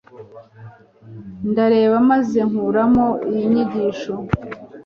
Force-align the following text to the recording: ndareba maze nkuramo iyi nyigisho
ndareba 1.49 1.95
maze 2.09 2.39
nkuramo 2.49 3.07
iyi 3.29 3.43
nyigisho 3.53 4.13